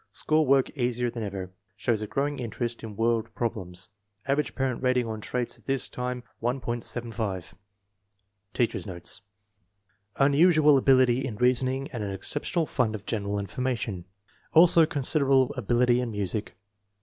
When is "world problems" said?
2.95-3.89